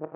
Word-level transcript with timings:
The 0.00 0.06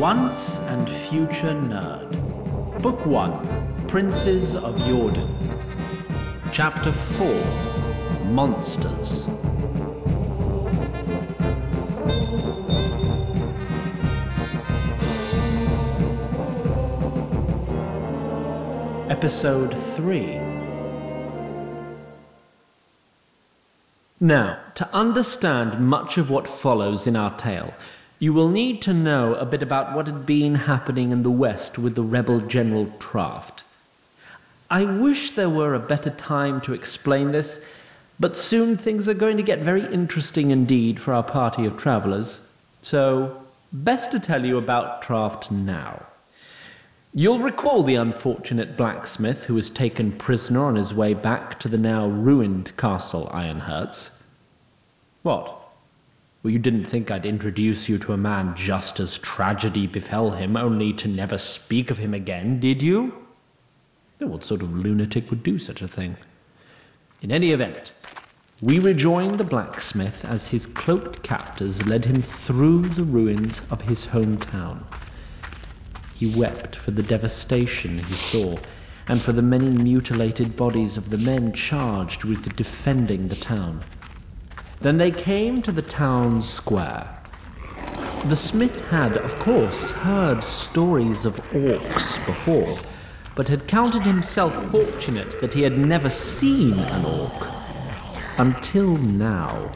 Once 0.00 0.58
and 0.58 0.90
Future 0.90 1.54
Nerd. 1.54 2.82
Book 2.82 3.06
1 3.06 3.86
Princes 3.86 4.56
of 4.56 4.76
Jordan. 4.86 5.38
Chapter 6.50 6.90
4 6.90 7.28
Monsters. 8.32 9.28
Episode 19.08 19.72
3 19.72 20.51
Now, 24.22 24.60
to 24.76 24.88
understand 24.94 25.80
much 25.80 26.16
of 26.16 26.30
what 26.30 26.46
follows 26.46 27.08
in 27.08 27.16
our 27.16 27.36
tale, 27.36 27.74
you 28.20 28.32
will 28.32 28.48
need 28.48 28.80
to 28.82 28.94
know 28.94 29.34
a 29.34 29.44
bit 29.44 29.64
about 29.64 29.96
what 29.96 30.06
had 30.06 30.24
been 30.24 30.54
happening 30.54 31.10
in 31.10 31.24
the 31.24 31.30
West 31.32 31.76
with 31.76 31.96
the 31.96 32.04
rebel 32.04 32.38
General 32.38 32.86
Traft. 33.00 33.64
I 34.70 34.84
wish 34.84 35.32
there 35.32 35.50
were 35.50 35.74
a 35.74 35.80
better 35.80 36.10
time 36.10 36.60
to 36.60 36.72
explain 36.72 37.32
this, 37.32 37.60
but 38.20 38.36
soon 38.36 38.76
things 38.76 39.08
are 39.08 39.14
going 39.14 39.38
to 39.38 39.42
get 39.42 39.58
very 39.58 39.92
interesting 39.92 40.52
indeed 40.52 41.00
for 41.00 41.12
our 41.12 41.24
party 41.24 41.64
of 41.64 41.76
travellers. 41.76 42.42
So, 42.80 43.42
best 43.72 44.12
to 44.12 44.20
tell 44.20 44.46
you 44.46 44.56
about 44.56 45.02
Traft 45.02 45.50
now. 45.50 46.06
You'll 47.14 47.40
recall 47.40 47.82
the 47.82 47.96
unfortunate 47.96 48.74
blacksmith 48.74 49.44
who 49.44 49.52
was 49.52 49.68
taken 49.68 50.12
prisoner 50.12 50.64
on 50.64 50.76
his 50.76 50.94
way 50.94 51.12
back 51.12 51.60
to 51.60 51.68
the 51.68 51.76
now 51.76 52.06
ruined 52.06 52.74
Castle 52.78 53.28
Ironheart. 53.30 54.08
What? 55.22 55.74
Well, 56.42 56.52
you 56.52 56.58
didn't 56.58 56.86
think 56.86 57.10
I'd 57.10 57.26
introduce 57.26 57.86
you 57.86 57.98
to 57.98 58.14
a 58.14 58.16
man 58.16 58.54
just 58.56 58.98
as 58.98 59.18
tragedy 59.18 59.86
befell 59.86 60.30
him, 60.30 60.56
only 60.56 60.94
to 60.94 61.06
never 61.06 61.36
speak 61.36 61.90
of 61.90 61.98
him 61.98 62.14
again, 62.14 62.58
did 62.60 62.82
you? 62.82 63.26
What 64.18 64.42
sort 64.42 64.62
of 64.62 64.74
lunatic 64.74 65.28
would 65.28 65.42
do 65.42 65.58
such 65.58 65.82
a 65.82 65.88
thing? 65.88 66.16
In 67.20 67.30
any 67.30 67.52
event, 67.52 67.92
we 68.62 68.78
rejoined 68.78 69.36
the 69.36 69.44
blacksmith 69.44 70.24
as 70.24 70.46
his 70.46 70.64
cloaked 70.64 71.22
captors 71.22 71.84
led 71.84 72.06
him 72.06 72.22
through 72.22 72.88
the 72.88 73.04
ruins 73.04 73.60
of 73.70 73.82
his 73.82 74.06
hometown. 74.06 74.84
He 76.22 76.32
wept 76.38 76.76
for 76.76 76.92
the 76.92 77.02
devastation 77.02 77.98
he 77.98 78.14
saw, 78.14 78.56
and 79.08 79.20
for 79.20 79.32
the 79.32 79.42
many 79.42 79.68
mutilated 79.70 80.56
bodies 80.56 80.96
of 80.96 81.10
the 81.10 81.18
men 81.18 81.52
charged 81.52 82.22
with 82.22 82.54
defending 82.54 83.26
the 83.26 83.34
town. 83.34 83.82
Then 84.78 84.98
they 84.98 85.10
came 85.10 85.62
to 85.62 85.72
the 85.72 85.82
town 85.82 86.40
square. 86.40 87.18
The 88.26 88.36
smith 88.36 88.88
had, 88.90 89.16
of 89.16 89.36
course, 89.40 89.90
heard 89.90 90.44
stories 90.44 91.24
of 91.24 91.42
orcs 91.50 92.24
before, 92.24 92.78
but 93.34 93.48
had 93.48 93.66
counted 93.66 94.06
himself 94.06 94.70
fortunate 94.70 95.40
that 95.40 95.54
he 95.54 95.62
had 95.62 95.76
never 95.76 96.08
seen 96.08 96.74
an 96.74 97.04
orc. 97.04 97.48
Until 98.38 98.96
now. 98.96 99.72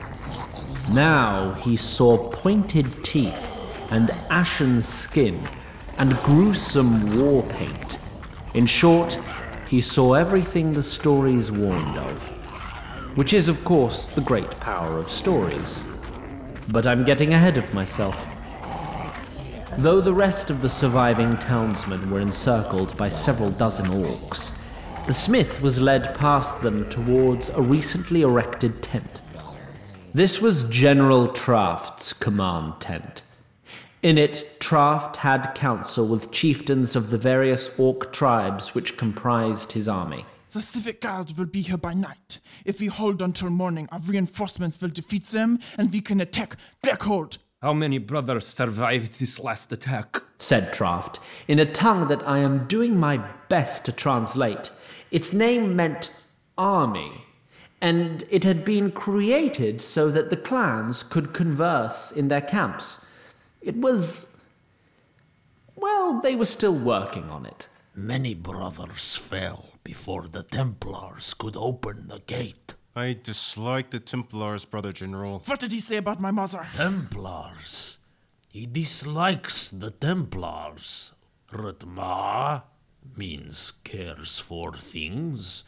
Now 0.93 1.55
he 1.55 1.75
saw 1.75 2.31
pointed 2.31 3.03
teeth 3.03 3.59
and 3.91 4.13
ashen 4.31 4.81
skin 4.81 5.45
and 5.99 6.17
gruesome 6.19 7.19
war 7.19 7.43
paint. 7.45 7.99
In 8.55 8.67
short, 8.67 9.19
he 9.69 9.81
saw 9.81 10.15
everything 10.15 10.73
the 10.73 10.83
stories 10.83 11.51
warned 11.51 11.99
of. 11.99 12.29
Which 13.17 13.33
is, 13.33 13.49
of 13.49 13.65
course, 13.65 14.07
the 14.07 14.21
great 14.21 14.51
power 14.61 14.99
of 14.99 15.09
stories. 15.09 15.81
But 16.69 16.87
I'm 16.87 17.05
getting 17.05 17.33
ahead 17.33 17.57
of 17.57 17.73
myself. 17.73 18.23
Though 19.79 20.01
the 20.01 20.15
rest 20.15 20.51
of 20.51 20.63
the 20.63 20.69
surviving 20.69 21.37
townsmen 21.37 22.11
were 22.11 22.21
encircled 22.21 22.97
by 22.97 23.09
several 23.09 23.51
dozen 23.51 23.87
orcs, 23.87 24.53
the 25.07 25.15
smith 25.15 25.61
was 25.61 25.81
led 25.81 26.15
past 26.15 26.61
them 26.63 26.89
towards 26.89 27.49
a 27.51 27.61
recently 27.61 28.23
erected 28.23 28.83
tent. 28.83 29.21
This 30.15 30.41
was 30.41 30.65
General 30.65 31.29
Traft's 31.29 32.13
command 32.13 32.81
tent. 32.81 33.23
In 34.07 34.19
it, 34.19 34.61
Traft 34.61 35.17
had 35.17 35.57
counsel 35.57 36.07
with 36.07 36.31
chieftains 36.31 36.95
of 36.95 37.11
the 37.11 37.19
various 37.19 37.71
orc 37.77 38.13
tribes 38.13 38.73
which 38.73 38.97
comprised 38.97 39.73
his 39.73 39.89
army. 39.89 40.25
The 40.53 40.63
Civic 40.63 41.01
Guard 41.01 41.37
will 41.37 41.47
be 41.47 41.61
here 41.61 41.77
by 41.77 41.93
night. 41.93 42.39
If 42.65 42.79
we 42.79 42.87
hold 42.87 43.21
until 43.21 43.51
morning, 43.51 43.89
our 43.91 43.99
reinforcements 43.99 44.81
will 44.81 44.91
defeat 44.91 45.25
them 45.25 45.59
and 45.77 45.93
we 45.93 46.01
can 46.01 46.21
attack 46.21 46.57
Blackhold. 46.85 47.39
How 47.61 47.73
many 47.73 47.99
brothers 47.99 48.47
survived 48.47 49.19
this 49.19 49.41
last 49.41 49.73
attack? 49.73 50.23
said 50.39 50.73
Traft, 50.73 51.19
in 51.49 51.59
a 51.59 51.67
tongue 51.67 52.07
that 52.07 52.23
I 52.29 52.39
am 52.39 52.69
doing 52.69 52.97
my 52.97 53.17
best 53.49 53.85
to 53.87 53.93
translate. 53.93 54.71
Its 55.11 55.33
name 55.33 55.75
meant 55.75 56.13
army, 56.57 57.25
and 57.81 58.23
it 58.31 58.45
had 58.45 58.65
been 58.65 58.93
created 58.93 59.81
so 59.81 60.13
that 60.13 60.31
the 60.31 60.37
clans 60.37 61.03
could 61.03 61.35
converse 61.35 62.13
in 62.13 62.29
their 62.29 62.41
camps. 62.41 63.01
It 63.67 63.77
was. 63.77 64.27
Well, 65.75 66.21
they 66.21 66.37
were 66.37 66.47
still 66.47 66.79
working 66.79 67.29
on 67.31 67.45
it. 67.45 67.69
Many 67.97 68.33
brothers 68.33 69.17
fell 69.17 69.67
before 69.83 70.29
the 70.29 70.45
Templars 70.45 71.35
could 71.35 71.57
open 71.57 72.07
the 72.07 72.21
gate. 72.21 72.75
I 72.95 73.17
dislike 73.21 73.91
the 73.91 73.99
Templars, 73.99 74.65
Brother 74.65 74.93
General. 74.93 75.43
What 75.47 75.59
did 75.59 75.73
he 75.73 75.81
say 75.81 75.97
about 75.97 76.21
my 76.21 76.31
mother? 76.31 76.65
Templars? 76.77 77.99
He 78.49 78.67
dislikes 78.67 79.69
the 79.69 79.91
Templars. 79.91 81.13
Rutma 81.51 82.63
means 83.17 83.73
cares 83.83 84.39
for 84.39 84.75
things. 84.75 85.65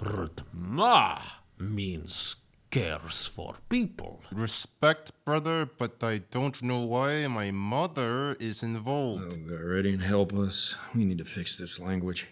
Rutma 0.00 1.22
means 1.58 2.36
cares 2.70 3.26
for 3.26 3.54
people. 3.68 4.20
Respect, 4.32 5.12
brother, 5.24 5.68
but 5.78 6.02
I 6.02 6.18
don't 6.30 6.62
know 6.62 6.84
why 6.84 7.26
my 7.26 7.50
mother 7.50 8.36
is 8.38 8.62
involved. 8.62 9.32
Oh, 9.32 9.36
get 9.36 9.64
ready 9.64 9.92
and 9.92 10.02
help 10.02 10.32
us. 10.34 10.74
We 10.94 11.04
need 11.04 11.18
to 11.18 11.24
fix 11.24 11.58
this 11.58 11.80
language. 11.80 12.26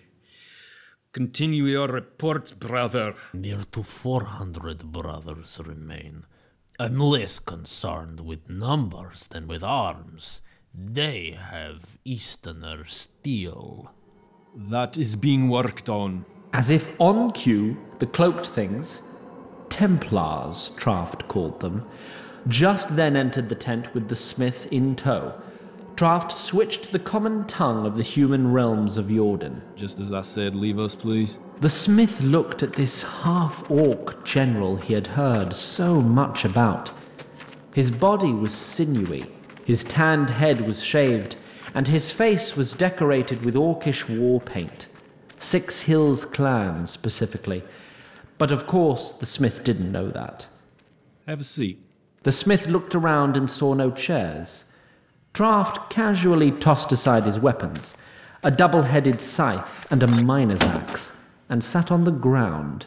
Continue 1.12 1.64
your 1.64 1.88
report, 1.88 2.58
brother. 2.58 3.14
Near 3.32 3.62
to 3.72 3.82
400 3.82 4.92
brothers 4.92 5.60
remain. 5.64 6.26
I'm 6.78 6.98
less 7.00 7.38
concerned 7.38 8.20
with 8.20 8.50
numbers 8.50 9.28
than 9.28 9.48
with 9.48 9.62
arms. 9.62 10.42
They 10.74 11.30
have 11.30 11.98
Easterner 12.04 12.84
steel. 12.84 13.90
That 14.54 14.98
is 14.98 15.16
being 15.16 15.48
worked 15.48 15.88
on. 15.88 16.26
As 16.52 16.70
if 16.70 16.90
on 16.98 17.32
cue, 17.32 17.78
the 17.98 18.06
cloaked 18.06 18.46
things, 18.46 19.00
Templars, 19.76 20.70
Traft 20.78 21.28
called 21.28 21.60
them, 21.60 21.84
just 22.48 22.96
then 22.96 23.14
entered 23.14 23.50
the 23.50 23.54
tent 23.54 23.92
with 23.92 24.08
the 24.08 24.16
smith 24.16 24.66
in 24.72 24.96
tow. 24.96 25.34
Traft 25.96 26.32
switched 26.32 26.92
the 26.92 26.98
common 26.98 27.46
tongue 27.46 27.84
of 27.84 27.94
the 27.94 28.02
human 28.02 28.52
realms 28.52 28.96
of 28.96 29.10
Jordan. 29.10 29.60
Just 29.74 30.00
as 30.00 30.14
I 30.14 30.22
said, 30.22 30.54
leave 30.54 30.78
us, 30.78 30.94
please. 30.94 31.36
The 31.60 31.68
smith 31.68 32.22
looked 32.22 32.62
at 32.62 32.72
this 32.72 33.02
half 33.02 33.70
orc 33.70 34.24
general 34.24 34.76
he 34.76 34.94
had 34.94 35.08
heard 35.08 35.52
so 35.52 36.00
much 36.00 36.46
about. 36.46 36.90
His 37.74 37.90
body 37.90 38.32
was 38.32 38.54
sinewy, 38.54 39.26
his 39.66 39.84
tanned 39.84 40.30
head 40.30 40.66
was 40.66 40.82
shaved, 40.82 41.36
and 41.74 41.86
his 41.86 42.10
face 42.10 42.56
was 42.56 42.72
decorated 42.72 43.44
with 43.44 43.54
orcish 43.54 44.08
war 44.08 44.40
paint. 44.40 44.86
Six 45.38 45.82
Hills 45.82 46.24
clan, 46.24 46.86
specifically. 46.86 47.62
But 48.38 48.52
of 48.52 48.66
course, 48.66 49.12
the 49.12 49.26
smith 49.26 49.64
didn't 49.64 49.92
know 49.92 50.08
that. 50.08 50.46
Have 51.26 51.40
a 51.40 51.44
seat. 51.44 51.82
The 52.22 52.32
smith 52.32 52.66
looked 52.66 52.94
around 52.94 53.36
and 53.36 53.48
saw 53.48 53.74
no 53.74 53.90
chairs. 53.90 54.64
Traft 55.32 55.90
casually 55.90 56.50
tossed 56.50 56.92
aside 56.92 57.24
his 57.24 57.38
weapons, 57.40 57.94
a 58.42 58.50
double 58.50 58.82
headed 58.82 59.20
scythe 59.20 59.90
and 59.90 60.02
a 60.02 60.06
miner's 60.06 60.62
axe, 60.62 61.12
and 61.48 61.62
sat 61.62 61.90
on 61.92 62.04
the 62.04 62.10
ground. 62.10 62.86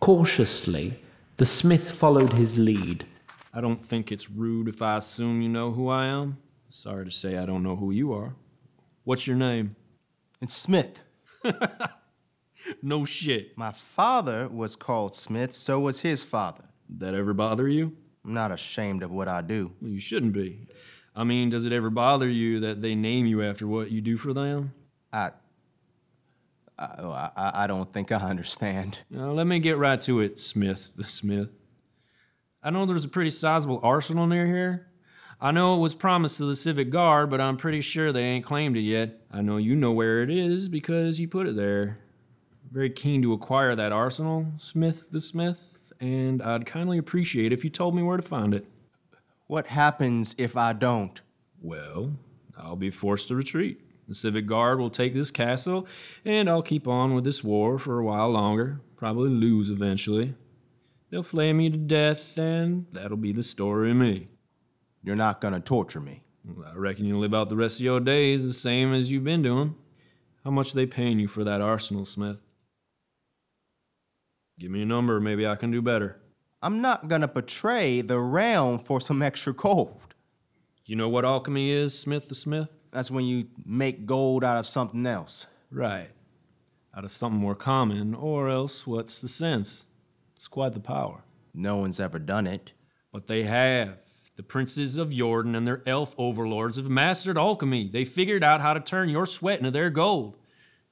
Cautiously, 0.00 1.00
the 1.36 1.46
smith 1.46 1.90
followed 1.90 2.32
his 2.32 2.58
lead. 2.58 3.06
I 3.52 3.60
don't 3.60 3.84
think 3.84 4.12
it's 4.12 4.30
rude 4.30 4.68
if 4.68 4.82
I 4.82 4.96
assume 4.96 5.40
you 5.40 5.48
know 5.48 5.72
who 5.72 5.88
I 5.88 6.06
am. 6.06 6.38
Sorry 6.68 7.04
to 7.04 7.10
say 7.10 7.38
I 7.38 7.46
don't 7.46 7.62
know 7.62 7.76
who 7.76 7.90
you 7.90 8.12
are. 8.12 8.34
What's 9.04 9.26
your 9.26 9.36
name? 9.36 9.74
It's 10.40 10.54
Smith. 10.54 10.98
No 12.82 13.04
shit. 13.04 13.56
My 13.56 13.72
father 13.72 14.48
was 14.48 14.76
called 14.76 15.14
Smith, 15.14 15.52
so 15.52 15.80
was 15.80 16.00
his 16.00 16.24
father. 16.24 16.64
That 16.88 17.14
ever 17.14 17.34
bother 17.34 17.68
you? 17.68 17.96
I'm 18.24 18.34
not 18.34 18.50
ashamed 18.50 19.02
of 19.02 19.10
what 19.10 19.28
I 19.28 19.42
do. 19.42 19.72
Well, 19.80 19.90
you 19.90 20.00
shouldn't 20.00 20.32
be. 20.32 20.66
I 21.14 21.24
mean, 21.24 21.50
does 21.50 21.66
it 21.66 21.72
ever 21.72 21.90
bother 21.90 22.28
you 22.28 22.60
that 22.60 22.80
they 22.80 22.94
name 22.94 23.26
you 23.26 23.42
after 23.42 23.66
what 23.66 23.90
you 23.90 24.00
do 24.00 24.16
for 24.16 24.32
them? 24.32 24.72
I 25.12 25.30
I, 26.78 27.30
I, 27.36 27.52
I 27.64 27.66
don't 27.66 27.92
think 27.92 28.12
I 28.12 28.16
understand. 28.16 29.00
Now, 29.10 29.32
let 29.32 29.46
me 29.46 29.58
get 29.58 29.78
right 29.78 30.00
to 30.02 30.20
it, 30.20 30.38
Smith 30.38 30.90
the 30.96 31.04
Smith. 31.04 31.48
I 32.62 32.70
know 32.70 32.86
there's 32.86 33.04
a 33.04 33.08
pretty 33.08 33.30
sizable 33.30 33.80
arsenal 33.82 34.26
near 34.26 34.46
here. 34.46 34.86
I 35.40 35.52
know 35.52 35.76
it 35.76 35.80
was 35.80 35.94
promised 35.94 36.38
to 36.38 36.44
the 36.44 36.56
Civic 36.56 36.90
Guard, 36.90 37.30
but 37.30 37.40
I'm 37.40 37.56
pretty 37.56 37.80
sure 37.80 38.12
they 38.12 38.24
ain't 38.24 38.44
claimed 38.44 38.76
it 38.76 38.82
yet. 38.82 39.20
I 39.30 39.40
know 39.40 39.56
you 39.56 39.76
know 39.76 39.92
where 39.92 40.22
it 40.22 40.30
is 40.30 40.68
because 40.68 41.20
you 41.20 41.28
put 41.28 41.46
it 41.46 41.56
there. 41.56 41.98
Very 42.70 42.90
keen 42.90 43.22
to 43.22 43.32
acquire 43.32 43.74
that 43.74 43.92
arsenal, 43.92 44.46
Smith 44.58 45.10
the 45.10 45.20
Smith, 45.20 45.78
and 46.00 46.42
I'd 46.42 46.66
kindly 46.66 46.98
appreciate 46.98 47.52
if 47.52 47.64
you 47.64 47.70
told 47.70 47.94
me 47.94 48.02
where 48.02 48.18
to 48.18 48.22
find 48.22 48.52
it. 48.52 48.66
What 49.46 49.68
happens 49.68 50.34
if 50.36 50.56
I 50.56 50.74
don't? 50.74 51.18
Well, 51.62 52.12
I'll 52.56 52.76
be 52.76 52.90
forced 52.90 53.28
to 53.28 53.34
retreat. 53.34 53.80
The 54.06 54.14
Civic 54.14 54.46
Guard 54.46 54.78
will 54.78 54.90
take 54.90 55.14
this 55.14 55.30
castle, 55.30 55.86
and 56.24 56.48
I'll 56.48 56.62
keep 56.62 56.86
on 56.86 57.14
with 57.14 57.24
this 57.24 57.42
war 57.42 57.78
for 57.78 57.98
a 57.98 58.04
while 58.04 58.30
longer. 58.30 58.80
Probably 58.96 59.30
lose 59.30 59.70
eventually. 59.70 60.34
They'll 61.10 61.22
flay 61.22 61.54
me 61.54 61.70
to 61.70 61.78
death, 61.78 62.38
and 62.38 62.86
that'll 62.92 63.16
be 63.16 63.32
the 63.32 63.42
story 63.42 63.90
of 63.90 63.96
me. 63.96 64.28
You're 65.02 65.16
not 65.16 65.40
gonna 65.40 65.60
torture 65.60 66.00
me. 66.00 66.22
I 66.66 66.74
reckon 66.74 67.06
you'll 67.06 67.20
live 67.20 67.34
out 67.34 67.48
the 67.48 67.56
rest 67.56 67.80
of 67.80 67.84
your 67.84 68.00
days 68.00 68.46
the 68.46 68.52
same 68.52 68.92
as 68.92 69.10
you've 69.10 69.24
been 69.24 69.42
doing. 69.42 69.74
How 70.44 70.50
much 70.50 70.74
they 70.74 70.86
paying 70.86 71.18
you 71.18 71.28
for 71.28 71.44
that 71.44 71.60
arsenal, 71.60 72.04
Smith? 72.04 72.40
Give 74.58 74.70
me 74.70 74.82
a 74.82 74.86
number, 74.86 75.20
maybe 75.20 75.46
I 75.46 75.54
can 75.54 75.70
do 75.70 75.80
better. 75.80 76.20
I'm 76.60 76.80
not 76.80 77.06
gonna 77.06 77.28
betray 77.28 78.00
the 78.00 78.18
realm 78.18 78.80
for 78.80 79.00
some 79.00 79.22
extra 79.22 79.52
gold. 79.52 80.14
You 80.84 80.96
know 80.96 81.08
what 81.08 81.24
alchemy 81.24 81.70
is, 81.70 81.96
Smith 81.96 82.28
the 82.28 82.34
Smith? 82.34 82.70
That's 82.90 83.10
when 83.10 83.24
you 83.24 83.46
make 83.64 84.06
gold 84.06 84.42
out 84.42 84.56
of 84.56 84.66
something 84.66 85.06
else. 85.06 85.46
Right. 85.70 86.08
Out 86.96 87.04
of 87.04 87.10
something 87.12 87.38
more 87.38 87.54
common, 87.54 88.14
or 88.14 88.48
else 88.48 88.86
what's 88.86 89.20
the 89.20 89.28
sense? 89.28 89.86
It's 90.34 90.48
quite 90.48 90.72
the 90.72 90.80
power. 90.80 91.22
No 91.54 91.76
one's 91.76 92.00
ever 92.00 92.18
done 92.18 92.46
it. 92.46 92.72
But 93.12 93.26
they 93.26 93.44
have. 93.44 93.98
The 94.36 94.42
princes 94.42 94.98
of 94.98 95.10
Jordan 95.10 95.54
and 95.54 95.66
their 95.66 95.82
elf 95.86 96.14
overlords 96.16 96.76
have 96.78 96.88
mastered 96.88 97.36
alchemy. 97.36 97.88
They 97.88 98.04
figured 98.04 98.42
out 98.42 98.60
how 98.60 98.72
to 98.72 98.80
turn 98.80 99.08
your 99.08 99.26
sweat 99.26 99.58
into 99.58 99.70
their 99.70 99.90
gold. 99.90 100.37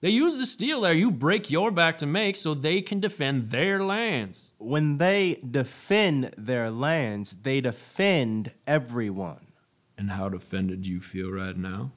They 0.02 0.10
use 0.10 0.36
the 0.36 0.46
steel 0.46 0.82
there 0.82 0.92
you 0.92 1.10
break 1.10 1.50
your 1.50 1.70
back 1.70 1.98
to 1.98 2.06
make 2.06 2.36
so 2.36 2.52
they 2.52 2.82
can 2.82 3.00
defend 3.00 3.50
their 3.50 3.82
lands. 3.82 4.52
When 4.58 4.98
they 4.98 5.40
defend 5.48 6.34
their 6.36 6.70
lands, 6.70 7.34
they 7.42 7.62
defend 7.62 8.52
everyone. 8.66 9.52
And 9.96 10.10
how 10.10 10.28
defended 10.28 10.82
do 10.82 10.90
you 10.90 11.00
feel 11.00 11.30
right 11.32 11.56
now? 11.56 11.92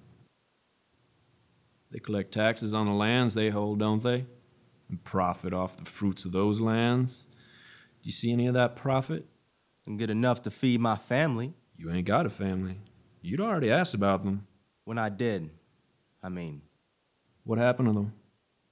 They 1.91 1.99
collect 1.99 2.31
taxes 2.31 2.73
on 2.73 2.85
the 2.85 2.93
lands 2.93 3.33
they 3.33 3.49
hold, 3.49 3.79
don't 3.79 4.01
they? 4.01 4.25
And 4.87 5.03
profit 5.03 5.53
off 5.53 5.75
the 5.75 5.85
fruits 5.85 6.23
of 6.23 6.31
those 6.31 6.61
lands. 6.61 7.27
Do 8.01 8.07
you 8.07 8.11
see 8.11 8.31
any 8.31 8.47
of 8.47 8.53
that 8.53 8.75
profit? 8.75 9.25
And 9.85 9.99
get 9.99 10.09
enough 10.09 10.41
to 10.43 10.51
feed 10.51 10.79
my 10.79 10.95
family. 10.95 11.53
You 11.75 11.91
ain't 11.91 12.07
got 12.07 12.25
a 12.25 12.29
family. 12.29 12.79
You'd 13.21 13.41
already 13.41 13.71
asked 13.71 13.93
about 13.93 14.23
them. 14.23 14.47
When 14.85 14.97
I 14.97 15.09
did, 15.09 15.49
I 16.23 16.29
mean, 16.29 16.61
What 17.43 17.57
happened 17.57 17.89
to 17.89 17.93
them? 17.93 18.13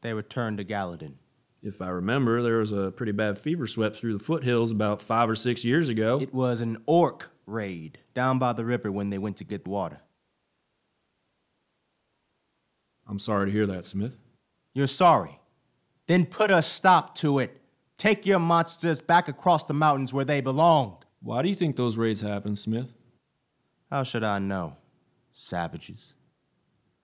they 0.02 0.14
returned 0.14 0.58
to 0.60 0.64
Gallatin. 0.64 1.18
If 1.62 1.82
I 1.82 1.90
remember, 1.90 2.42
there 2.42 2.60
was 2.60 2.72
a 2.72 2.92
pretty 2.92 3.12
bad 3.12 3.40
fever 3.40 3.66
swept 3.68 3.96
through 3.96 4.14
the 4.14 4.24
foothills 4.24 4.72
about 4.72 5.02
five 5.02 5.30
or 5.30 5.36
six 5.36 5.66
years 5.66 5.90
ago. 5.90 6.20
It 6.22 6.34
was 6.34 6.62
an 6.62 6.78
orc 6.86 7.32
raid 7.46 8.00
down 8.14 8.38
by 8.40 8.54
the 8.54 8.64
river 8.64 8.92
when 8.92 9.10
they 9.10 9.18
went 9.18 9.38
to 9.38 9.44
get 9.44 9.68
water. 9.68 10.02
I'm 13.08 13.20
sorry 13.20 13.48
to 13.48 13.52
hear 13.52 13.66
that, 13.66 13.86
Smith. 13.86 14.20
You're 14.74 14.88
sorry. 14.88 15.40
Then 16.08 16.26
put 16.26 16.52
a 16.52 16.62
stop 16.62 17.16
to 17.16 17.40
it. 17.40 17.60
Take 17.98 18.26
your 18.26 18.40
monsters 18.40 19.02
back 19.02 19.28
across 19.28 19.64
the 19.64 19.74
mountains 19.74 20.14
where 20.14 20.26
they 20.26 20.42
belong. 20.42 20.98
Why 21.22 21.42
do 21.42 21.50
you 21.50 21.56
think 21.56 21.76
those 21.76 21.98
raids 21.98 22.22
happened, 22.22 22.60
Smith? 22.60 22.94
How 23.90 24.04
should 24.04 24.24
I 24.24 24.40
know? 24.40 24.78
Savages. 25.32 26.14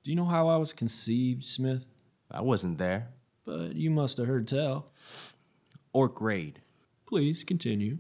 Do 0.04 0.12
you 0.12 0.16
know 0.16 0.26
how 0.26 0.48
I 0.50 0.58
was 0.58 0.74
conceived, 0.74 1.46
Smith? 1.46 1.86
I 2.30 2.42
wasn't 2.42 2.78
there. 2.78 3.10
But 3.46 3.76
you 3.76 3.90
must 3.90 4.18
have 4.18 4.28
heard 4.28 4.48
tell. 4.48 4.92
Orc 5.94 6.20
raid. 6.20 6.60
Please 7.08 7.44
continue. 7.44 8.00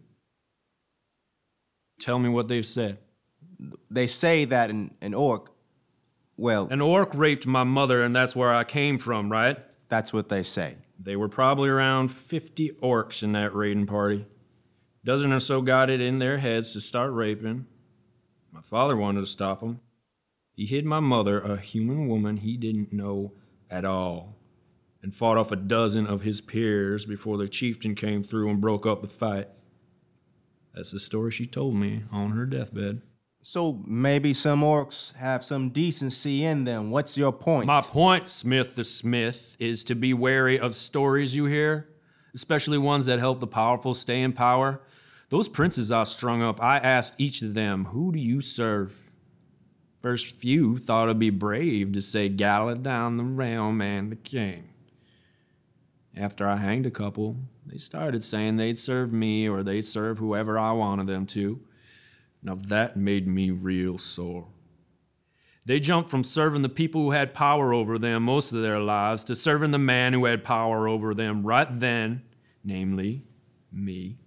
Tell 2.00 2.20
me 2.20 2.30
what 2.30 2.48
they've 2.48 2.66
said. 2.66 2.98
They 3.90 4.08
say 4.08 4.46
that 4.46 4.70
an, 4.70 4.94
an 5.02 5.14
orc, 5.14 5.52
well, 6.36 6.68
An 6.70 6.82
orc 6.82 7.14
raped 7.14 7.46
my 7.46 7.64
mother, 7.64 8.04
and 8.04 8.16
that's 8.16 8.36
where 8.36 8.54
I 8.54 8.64
came 8.64 8.98
from, 8.98 9.32
right? 9.32 9.58
that's 9.90 10.12
what 10.12 10.28
they 10.28 10.42
say. 10.42 10.76
They 11.00 11.16
were 11.16 11.30
probably 11.30 11.70
around 11.70 12.08
50 12.08 12.72
orcs 12.82 13.22
in 13.22 13.34
that 13.34 13.54
raiding 13.54 13.86
party. 13.86 14.26
A 15.04 15.06
Dozen 15.06 15.32
or 15.32 15.40
so 15.40 15.62
got 15.62 15.92
it 15.92 16.02
in 16.02 16.18
their 16.18 16.40
heads 16.40 16.74
to 16.74 16.82
start 16.82 17.12
raping. 17.12 17.68
My 18.52 18.62
father 18.62 18.98
wanted 18.98 19.20
to 19.20 19.28
stop 19.28 19.60
them. 19.60 19.82
He 20.56 20.66
hid 20.66 20.86
my 20.86 21.00
mother, 21.00 21.40
a 21.40 21.58
human 21.58 22.08
woman 22.08 22.38
he 22.38 22.58
didn't 22.58 22.94
know 22.94 23.34
at 23.70 23.86
all, 23.86 24.38
and 25.02 25.14
fought 25.14 25.38
off 25.38 25.52
a 25.52 25.56
dozen 25.56 26.06
of 26.06 26.22
his 26.22 26.42
peers 26.42 27.06
before 27.06 27.38
the 27.38 27.48
chieftain 27.48 27.96
came 27.96 28.24
through 28.24 28.50
and 28.50 28.62
broke 28.62 28.86
up 28.86 29.02
the 29.02 29.08
fight. 29.08 29.50
That's 30.74 30.92
the 30.92 31.00
story 31.00 31.32
she 31.32 31.46
told 31.46 31.76
me 31.76 32.04
on 32.12 32.32
her 32.32 32.46
deathbed. 32.46 33.02
So 33.42 33.84
maybe 33.86 34.34
some 34.34 34.62
orcs 34.62 35.14
have 35.16 35.44
some 35.44 35.70
decency 35.70 36.46
in 36.46 36.64
them. 36.64 36.92
What's 36.92 37.18
your 37.18 37.34
point? 37.34 37.66
My 37.68 37.82
point, 37.82 38.28
Smith 38.28 38.76
the 38.76 38.84
Smith, 38.84 39.58
is 39.60 39.84
to 39.86 39.96
be 39.96 40.14
wary 40.14 40.58
of 40.58 40.76
stories 40.76 41.36
you 41.36 41.46
hear, 41.46 41.90
especially 42.34 42.78
ones 42.78 43.06
that 43.08 43.20
help 43.20 43.40
the 43.40 43.48
powerful 43.48 43.94
stay 43.94 44.22
in 44.22 44.34
power. 44.34 44.82
Those 45.30 45.50
princes 45.50 45.92
I 45.92 46.04
strung 46.04 46.42
up, 46.42 46.62
I 46.62 46.78
asked 46.78 47.16
each 47.18 47.42
of 47.42 47.54
them, 47.54 47.86
Who 47.86 48.14
do 48.14 48.20
you 48.20 48.40
serve? 48.40 49.03
First 50.04 50.36
few 50.36 50.78
thought 50.78 51.06
it'd 51.06 51.18
be 51.18 51.30
brave 51.30 51.94
to 51.94 52.02
say, 52.02 52.28
Gallop 52.28 52.84
down 52.84 53.16
the 53.16 53.24
realm 53.24 53.82
and 53.82 54.12
the 54.12 54.18
king. 54.18 54.68
After 56.16 56.46
I 56.46 56.58
hanged 56.58 56.86
a 56.86 56.92
couple, 56.92 57.38
they 57.66 57.78
started 57.78 58.22
saying 58.22 58.58
they'd 58.58 58.78
serve 58.78 59.14
me 59.14 59.48
or 59.48 59.64
they'd 59.64 59.86
serve 59.86 60.18
whoever 60.18 60.60
I 60.60 60.74
wanted 60.74 61.08
them 61.08 61.26
to. 61.28 61.62
Now 62.44 62.56
that 62.68 62.98
made 62.98 63.30
me 63.30 63.50
real 63.50 63.98
sore. 63.98 64.50
They 65.64 65.80
jumped 65.80 66.10
from 66.10 66.26
serving 66.26 66.64
the 66.64 66.70
people 66.70 67.04
who 67.04 67.12
had 67.12 67.34
power 67.34 67.74
over 67.74 67.98
them 67.98 68.24
most 68.24 68.52
of 68.52 68.62
their 68.62 68.82
lives 68.82 69.24
to 69.24 69.36
serving 69.36 69.72
the 69.72 69.80
man 69.80 70.12
who 70.12 70.26
had 70.26 70.44
power 70.44 70.86
over 70.86 71.14
them 71.14 71.44
right 71.44 71.80
then, 71.80 72.24
namely 72.62 73.24
me. 73.72 74.18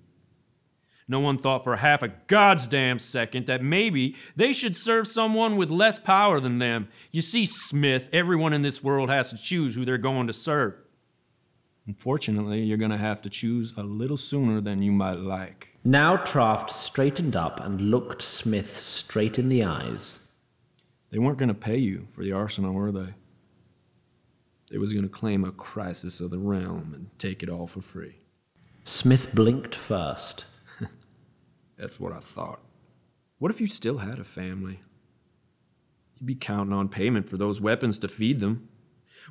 No 1.09 1.21
one 1.21 1.39
thought 1.39 1.63
for 1.63 1.77
half 1.77 2.03
a 2.03 2.09
God's 2.27 2.67
damn 2.67 2.99
second 2.99 3.47
that 3.47 3.63
maybe 3.63 4.17
they 4.35 4.53
should 4.53 4.77
serve 4.77 5.07
someone 5.07 5.57
with 5.57 5.71
less 5.71 5.99
power 5.99 6.41
than 6.41 6.59
them. 6.59 6.89
You 7.13 7.23
see, 7.23 7.47
Smith, 7.47 8.09
everyone 8.13 8.53
in 8.53 8.63
this 8.63 8.83
world 8.83 9.09
has 9.09 9.31
to 9.31 9.37
choose 9.37 9.77
who 9.77 9.85
they're 9.85 9.99
going 9.99 10.27
to 10.27 10.33
serve. 10.33 10.75
Unfortunately, 11.87 12.63
you're 12.63 12.77
going 12.77 12.91
to 12.91 12.97
have 12.97 13.23
to 13.23 13.31
choose 13.31 13.73
a 13.77 13.85
little 13.85 14.17
sooner 14.17 14.61
than 14.61 14.83
you 14.83 14.91
might 14.91 15.21
like. 15.21 15.77
Now 15.85 16.17
Traft 16.17 16.71
straightened 16.71 17.37
up 17.37 17.61
and 17.61 17.93
looked 17.93 18.23
Smith 18.23 18.77
straight 18.77 19.39
in 19.39 19.49
the 19.49 19.63
eyes. 19.63 20.21
They 21.11 21.21
weren't 21.21 21.39
going 21.39 21.49
to 21.49 21.55
pay 21.55 21.77
you 21.77 22.07
for 22.11 22.25
the 22.25 22.33
arsenal, 22.33 22.73
were 22.73 22.91
they? 22.91 23.15
They 24.73 24.79
was 24.79 24.93
going 24.93 25.05
to 25.05 25.09
claim 25.09 25.45
a 25.45 25.53
crisis 25.53 26.21
of 26.21 26.31
the 26.31 26.39
realm 26.39 26.91
and 26.93 27.17
take 27.21 27.45
it 27.45 27.49
all 27.49 27.69
for 27.69 27.81
free. 27.81 28.17
Smith 28.85 29.33
blinked 29.33 29.77
first. 29.77 30.47
That's 31.77 32.01
what 32.01 32.13
I 32.13 32.19
thought. 32.19 32.61
What 33.39 33.51
if 33.51 33.61
you 33.61 33.67
still 33.67 33.99
had 33.99 34.19
a 34.19 34.25
family? 34.25 34.81
You'd 36.17 36.27
be 36.27 36.35
counting 36.35 36.73
on 36.73 36.89
payment 36.89 37.29
for 37.29 37.37
those 37.37 37.61
weapons 37.61 37.99
to 37.99 38.09
feed 38.09 38.41
them. 38.41 38.69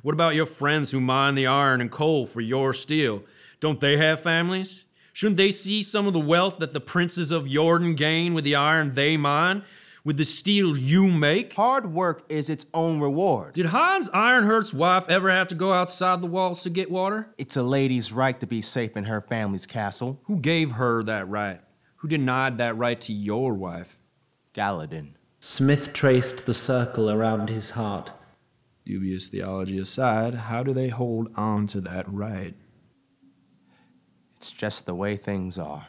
What 0.02 0.12
about 0.12 0.34
your 0.34 0.46
friends 0.46 0.92
who 0.92 1.00
mine 1.00 1.34
the 1.34 1.46
iron 1.46 1.80
and 1.80 1.90
coal 1.90 2.26
for 2.26 2.40
your 2.40 2.72
steel? 2.72 3.24
Don't 3.58 3.80
they 3.80 3.96
have 3.96 4.20
families? 4.20 4.84
Shouldn't 5.12 5.38
they 5.38 5.50
see 5.50 5.82
some 5.82 6.06
of 6.06 6.12
the 6.12 6.20
wealth 6.20 6.58
that 6.58 6.74
the 6.74 6.80
princes 6.80 7.30
of 7.30 7.48
Jordan 7.48 7.94
gain 7.94 8.34
with 8.34 8.44
the 8.44 8.54
iron 8.54 8.94
they 8.94 9.16
mine, 9.16 9.64
with 10.04 10.18
the 10.18 10.24
steel 10.26 10.78
you 10.78 11.08
make? 11.08 11.54
Hard 11.54 11.92
work 11.92 12.26
is 12.28 12.50
its 12.50 12.66
own 12.74 13.00
reward. 13.00 13.54
Did 13.54 13.66
Hans 13.66 14.10
Ironheart's 14.10 14.74
wife 14.74 15.06
ever 15.08 15.30
have 15.30 15.48
to 15.48 15.54
go 15.54 15.72
outside 15.72 16.20
the 16.20 16.26
walls 16.26 16.62
to 16.64 16.70
get 16.70 16.90
water? 16.90 17.28
It's 17.38 17.56
a 17.56 17.62
lady's 17.62 18.12
right 18.12 18.38
to 18.38 18.46
be 18.46 18.60
safe 18.60 18.96
in 18.96 19.04
her 19.04 19.22
family's 19.22 19.66
castle. 19.66 20.20
Who 20.24 20.36
gave 20.36 20.72
her 20.72 21.02
that 21.04 21.26
right? 21.28 21.60
Who 21.96 22.08
denied 22.08 22.58
that 22.58 22.76
right 22.76 23.00
to 23.02 23.12
your 23.12 23.54
wife? 23.54 23.98
Gallatin. 24.52 25.16
Smith 25.40 25.92
traced 25.92 26.46
the 26.46 26.54
circle 26.54 27.10
around 27.10 27.48
his 27.48 27.70
heart. 27.70 28.12
Dubious 28.84 29.28
theology 29.28 29.78
aside, 29.78 30.34
how 30.34 30.62
do 30.62 30.72
they 30.72 30.88
hold 30.88 31.28
on 31.36 31.66
to 31.68 31.80
that 31.80 32.10
right? 32.12 32.54
It's 34.36 34.52
just 34.52 34.86
the 34.86 34.94
way 34.94 35.16
things 35.16 35.58
are. 35.58 35.88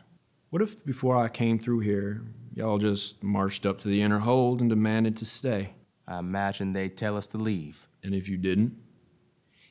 What 0.50 0.62
if 0.62 0.86
before 0.86 1.18
I 1.18 1.28
came 1.28 1.60
through 1.60 1.80
here, 1.80 2.22
y'all 2.54 2.78
just 2.78 3.22
marched 3.22 3.66
up 3.66 3.80
to 3.82 3.88
the 3.88 4.02
inner 4.02 4.20
hold 4.20 4.62
and 4.62 4.70
demanded 4.70 5.18
to 5.18 5.26
stay? 5.26 5.74
I 6.08 6.20
imagine 6.20 6.72
they'd 6.72 6.96
tell 6.96 7.18
us 7.18 7.28
to 7.28 7.38
leave. 7.38 7.88
And 8.02 8.16
if 8.16 8.30
you 8.30 8.38
didn't? 8.38 8.78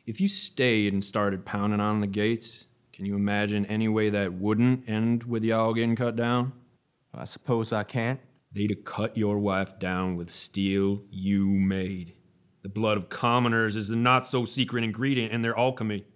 If 0.04 0.20
you 0.20 0.28
stayed 0.28 0.92
and 0.92 1.02
started 1.02 1.46
pounding 1.46 1.80
on 1.80 2.00
the 2.00 2.06
gates, 2.06 2.66
can 2.96 3.04
you 3.04 3.14
imagine 3.14 3.66
any 3.66 3.88
way 3.88 4.08
that 4.08 4.32
wouldn't 4.32 4.88
end 4.88 5.24
with 5.24 5.44
y'all 5.44 5.74
getting 5.74 5.96
cut 5.96 6.16
down? 6.16 6.54
I 7.12 7.26
suppose 7.26 7.70
I 7.70 7.82
can't. 7.82 8.18
They'd 8.54 8.70
have 8.70 8.86
cut 8.86 9.18
your 9.18 9.38
wife 9.38 9.78
down 9.78 10.16
with 10.16 10.30
steel 10.30 11.02
you 11.10 11.46
made. 11.46 12.14
The 12.62 12.70
blood 12.70 12.96
of 12.96 13.10
commoners 13.10 13.76
is 13.76 13.88
the 13.88 13.96
not 13.96 14.26
so 14.26 14.46
secret 14.46 14.82
ingredient 14.82 15.30
in 15.30 15.42
their 15.42 15.58
alchemy. 15.58 16.06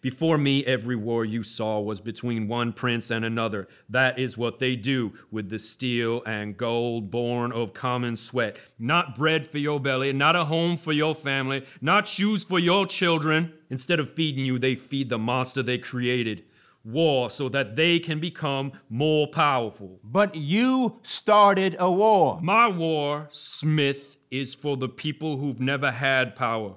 Before 0.00 0.38
me, 0.38 0.64
every 0.64 0.96
war 0.96 1.24
you 1.24 1.42
saw 1.42 1.80
was 1.80 2.00
between 2.00 2.48
one 2.48 2.72
prince 2.72 3.10
and 3.10 3.24
another. 3.24 3.68
That 3.88 4.18
is 4.18 4.38
what 4.38 4.58
they 4.58 4.76
do 4.76 5.12
with 5.30 5.50
the 5.50 5.58
steel 5.58 6.22
and 6.24 6.56
gold 6.56 7.10
born 7.10 7.52
of 7.52 7.74
common 7.74 8.16
sweat. 8.16 8.56
Not 8.78 9.16
bread 9.16 9.46
for 9.46 9.58
your 9.58 9.80
belly, 9.80 10.12
not 10.12 10.36
a 10.36 10.44
home 10.46 10.76
for 10.76 10.92
your 10.92 11.14
family, 11.14 11.64
not 11.80 12.08
shoes 12.08 12.44
for 12.44 12.58
your 12.58 12.86
children. 12.86 13.52
Instead 13.68 14.00
of 14.00 14.12
feeding 14.12 14.44
you, 14.44 14.58
they 14.58 14.74
feed 14.74 15.08
the 15.08 15.18
monster 15.18 15.62
they 15.62 15.78
created. 15.78 16.44
War 16.82 17.28
so 17.28 17.50
that 17.50 17.76
they 17.76 17.98
can 17.98 18.20
become 18.20 18.72
more 18.88 19.26
powerful. 19.26 20.00
But 20.02 20.34
you 20.34 20.98
started 21.02 21.76
a 21.78 21.90
war. 21.90 22.40
My 22.42 22.68
war, 22.68 23.28
Smith, 23.30 24.16
is 24.30 24.54
for 24.54 24.76
the 24.76 24.88
people 24.88 25.36
who've 25.36 25.60
never 25.60 25.90
had 25.90 26.34
power. 26.36 26.76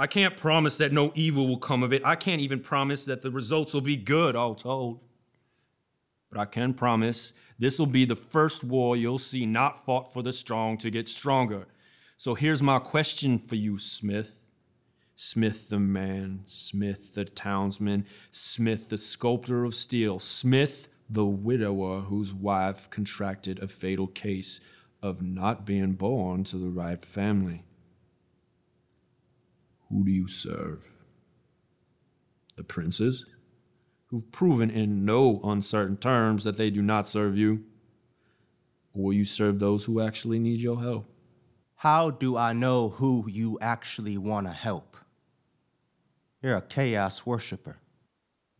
I 0.00 0.06
can't 0.06 0.34
promise 0.34 0.78
that 0.78 0.94
no 0.94 1.12
evil 1.14 1.46
will 1.46 1.58
come 1.58 1.82
of 1.82 1.92
it. 1.92 2.00
I 2.06 2.16
can't 2.16 2.40
even 2.40 2.60
promise 2.60 3.04
that 3.04 3.20
the 3.20 3.30
results 3.30 3.74
will 3.74 3.82
be 3.82 3.96
good, 3.96 4.34
all 4.34 4.54
told. 4.54 5.00
But 6.30 6.40
I 6.40 6.46
can 6.46 6.72
promise 6.72 7.34
this 7.58 7.78
will 7.78 7.84
be 7.84 8.06
the 8.06 8.16
first 8.16 8.64
war 8.64 8.96
you'll 8.96 9.18
see 9.18 9.44
not 9.44 9.84
fought 9.84 10.10
for 10.10 10.22
the 10.22 10.32
strong 10.32 10.78
to 10.78 10.88
get 10.88 11.06
stronger. 11.06 11.66
So 12.16 12.34
here's 12.34 12.62
my 12.62 12.78
question 12.78 13.38
for 13.38 13.56
you, 13.56 13.76
Smith. 13.76 14.46
Smith 15.16 15.68
the 15.68 15.78
man, 15.78 16.44
Smith 16.46 17.12
the 17.12 17.26
townsman, 17.26 18.06
Smith 18.30 18.88
the 18.88 18.96
sculptor 18.96 19.64
of 19.64 19.74
steel, 19.74 20.18
Smith 20.18 20.88
the 21.10 21.26
widower 21.26 22.00
whose 22.00 22.32
wife 22.32 22.88
contracted 22.88 23.58
a 23.58 23.68
fatal 23.68 24.06
case 24.06 24.60
of 25.02 25.20
not 25.20 25.66
being 25.66 25.92
born 25.92 26.42
to 26.44 26.56
the 26.56 26.70
right 26.70 27.04
family. 27.04 27.64
Who 29.90 30.04
do 30.04 30.10
you 30.10 30.28
serve? 30.28 30.88
The 32.56 32.64
princes, 32.64 33.26
who've 34.06 34.30
proven 34.32 34.70
in 34.70 35.04
no 35.04 35.40
uncertain 35.42 35.96
terms 35.96 36.44
that 36.44 36.56
they 36.56 36.70
do 36.70 36.82
not 36.82 37.06
serve 37.06 37.36
you? 37.36 37.64
Or 38.92 39.04
will 39.04 39.12
you 39.12 39.24
serve 39.24 39.58
those 39.58 39.84
who 39.84 40.00
actually 40.00 40.38
need 40.38 40.60
your 40.60 40.80
help? 40.80 41.10
How 41.76 42.10
do 42.10 42.36
I 42.36 42.52
know 42.52 42.90
who 42.90 43.24
you 43.28 43.58
actually 43.60 44.18
want 44.18 44.46
to 44.46 44.52
help? 44.52 44.96
You're 46.42 46.56
a 46.56 46.62
chaos 46.62 47.24
worshiper. 47.24 47.78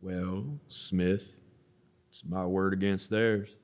Well, 0.01 0.59
Smith, 0.67 1.37
it's 2.09 2.25
my 2.25 2.45
word 2.45 2.73
against 2.73 3.09
theirs. 3.09 3.55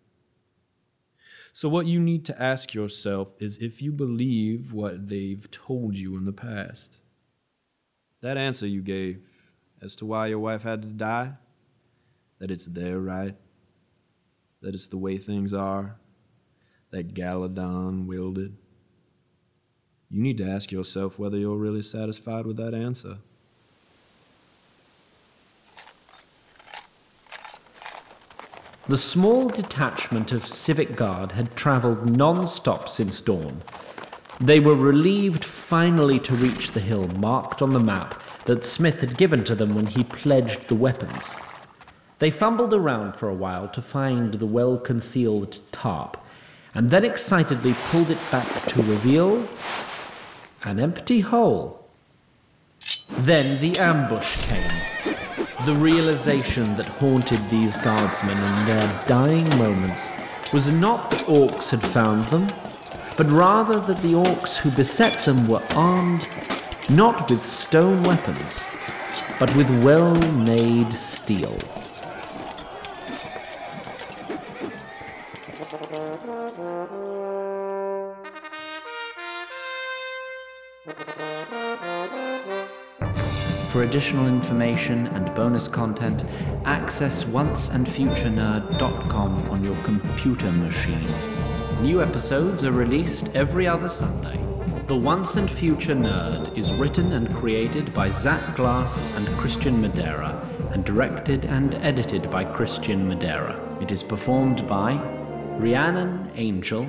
So, 1.53 1.67
what 1.69 1.87
you 1.87 1.99
need 1.99 2.23
to 2.25 2.41
ask 2.41 2.75
yourself 2.75 3.33
is 3.39 3.57
if 3.57 3.81
you 3.81 3.91
believe 3.91 4.73
what 4.73 5.09
they've 5.09 5.49
told 5.49 5.95
you 5.95 6.15
in 6.15 6.25
the 6.25 6.31
past. 6.31 6.97
That 8.21 8.37
answer 8.37 8.67
you 8.67 8.81
gave 8.81 9.21
as 9.81 9.95
to 9.97 10.05
why 10.05 10.27
your 10.27 10.39
wife 10.39 10.63
had 10.63 10.81
to 10.81 10.87
die, 10.87 11.33
that 12.39 12.51
it's 12.51 12.65
their 12.65 12.99
right, 12.99 13.35
that 14.61 14.73
it's 14.73 14.87
the 14.87 14.97
way 14.97 15.17
things 15.17 15.53
are, 15.53 15.97
that 16.91 17.13
Galadon 17.13 18.07
willed 18.07 18.37
it. 18.37 18.51
You 20.09 20.21
need 20.21 20.37
to 20.37 20.49
ask 20.49 20.71
yourself 20.71 21.19
whether 21.19 21.37
you're 21.37 21.57
really 21.57 21.81
satisfied 21.81 22.45
with 22.45 22.57
that 22.57 22.73
answer. 22.73 23.17
The 28.87 28.97
small 28.97 29.49
detachment 29.49 30.31
of 30.31 30.47
Civic 30.47 30.95
Guard 30.95 31.33
had 31.33 31.57
travelled 31.57 32.15
non 32.15 32.47
stop 32.47 32.87
since 32.87 33.19
dawn. 33.19 33.61
They 34.39 34.59
were 34.59 34.75
relieved 34.75 35.43
finally 35.43 36.19
to 36.19 36.33
reach 36.35 36.71
the 36.71 36.79
hill 36.79 37.07
marked 37.17 37.61
on 37.61 37.71
the 37.71 37.79
map 37.79 38.21
that 38.45 38.63
Smith 38.63 39.01
had 39.01 39.17
given 39.17 39.43
to 39.45 39.55
them 39.55 39.73
when 39.73 39.87
he 39.87 40.03
pledged 40.03 40.67
the 40.67 40.75
weapons. 40.75 41.35
They 42.19 42.29
fumbled 42.29 42.73
around 42.73 43.15
for 43.15 43.29
a 43.29 43.33
while 43.33 43.67
to 43.69 43.81
find 43.81 44.35
the 44.35 44.45
well 44.45 44.77
concealed 44.77 45.59
tarp, 45.71 46.17
and 46.73 46.89
then 46.91 47.03
excitedly 47.03 47.73
pulled 47.89 48.11
it 48.11 48.19
back 48.31 48.47
to 48.67 48.83
reveal 48.83 49.47
an 50.63 50.79
empty 50.79 51.21
hole. 51.21 51.87
Then 53.09 53.59
the 53.59 53.79
ambush 53.79 54.47
came. 54.47 55.15
The 55.65 55.73
realization 55.73 56.75
that 56.75 56.85
haunted 56.85 57.49
these 57.49 57.75
guardsmen 57.77 58.37
in 58.37 58.65
their 58.67 59.03
dying 59.07 59.49
moments 59.57 60.11
was 60.53 60.71
not 60.71 61.09
that 61.11 61.25
orcs 61.25 61.69
had 61.69 61.81
found 61.81 62.27
them, 62.27 62.51
but 63.17 63.29
rather 63.31 63.79
that 63.79 64.01
the 64.01 64.13
orcs 64.13 64.57
who 64.57 64.69
beset 64.71 65.25
them 65.25 65.47
were 65.47 65.63
armed 65.71 66.27
not 66.89 67.29
with 67.29 67.43
stone 67.43 68.01
weapons, 68.03 68.63
but 69.39 69.53
with 69.55 69.69
well 69.83 70.15
made 70.31 70.93
steel. 70.93 71.57
For 83.71 83.83
additional 83.83 84.27
information 84.27 85.07
and 85.07 85.33
bonus 85.35 85.67
content, 85.67 86.23
access 86.65 87.25
onceandfuturenerd.com 87.25 89.49
on 89.49 89.63
your 89.63 89.75
computer 89.83 90.51
machine. 90.53 91.36
New 91.81 92.01
episodes 92.01 92.65
are 92.65 92.71
released 92.71 93.29
every 93.35 93.67
other 93.67 93.87
Sunday. 93.87 94.35
The 94.87 94.95
Once 94.95 95.35
and 95.35 95.49
Future 95.49 95.93
Nerd 95.93 96.57
is 96.57 96.73
written 96.73 97.11
and 97.11 97.31
created 97.35 97.93
by 97.93 98.09
Zach 98.09 98.55
Glass 98.55 99.15
and 99.15 99.27
Christian 99.37 99.79
Madera, 99.79 100.41
and 100.71 100.83
directed 100.83 101.45
and 101.45 101.75
edited 101.75 102.31
by 102.31 102.45
Christian 102.45 103.07
Madera. 103.07 103.59
It 103.79 103.91
is 103.91 104.01
performed 104.01 104.67
by 104.67 104.93
Rhiannon 105.59 106.31
Angel, 106.35 106.87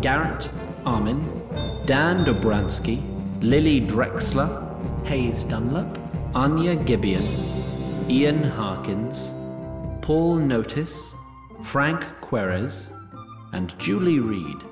Garrett 0.00 0.48
Armin, 0.86 1.20
Dan 1.84 2.24
Dobransky, 2.24 3.02
Lily 3.42 3.80
Drexler, 3.80 4.48
Hayes 5.06 5.42
Dunlop, 5.42 5.98
Anya 6.36 6.76
Gibeon, 6.76 7.24
Ian 8.08 8.44
Harkins, 8.44 9.34
Paul 10.02 10.36
Notice, 10.36 11.14
Frank 11.62 12.04
Querez, 12.20 12.93
and 13.54 13.78
Julie 13.78 14.18
Reed. 14.18 14.64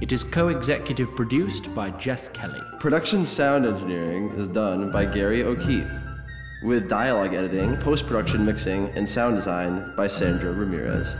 It 0.00 0.12
is 0.12 0.24
co 0.24 0.48
executive 0.48 1.14
produced 1.16 1.74
by 1.74 1.90
Jess 1.90 2.28
Kelly. 2.28 2.60
Production 2.78 3.24
sound 3.24 3.66
engineering 3.66 4.30
is 4.36 4.48
done 4.48 4.92
by 4.92 5.04
Gary 5.04 5.42
O'Keefe, 5.42 5.90
with 6.62 6.88
dialogue 6.88 7.34
editing, 7.34 7.76
post 7.78 8.06
production 8.06 8.46
mixing, 8.46 8.88
and 8.90 9.08
sound 9.08 9.36
design 9.36 9.92
by 9.96 10.06
Sandra 10.06 10.52
Ramirez. 10.52 11.16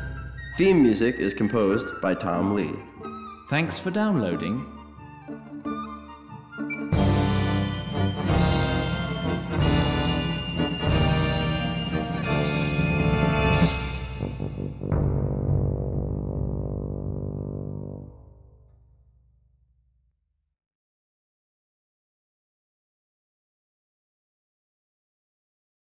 Theme 0.56 0.82
music 0.82 1.16
is 1.16 1.34
composed 1.34 2.00
by 2.00 2.14
Tom 2.14 2.54
Lee. 2.54 2.74
Thanks 3.48 3.78
for 3.78 3.90
downloading 3.90 4.74